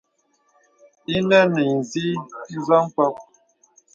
Ìnə 1.15 1.39
nə̀ 1.53 1.63
inzì 1.73 2.05
nzo 2.55 2.77
mpɔk. 2.87 3.15